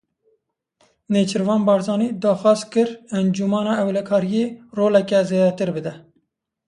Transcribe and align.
Nêçîrvan 1.11 1.61
Barzanî 1.67 2.09
daxwaz 2.23 2.61
kir 2.71 2.87
Encûmena 3.19 3.73
Ewlekariyê 3.83 4.45
roleke 4.77 5.19
zêdetir 5.29 5.69
bide. 5.75 5.93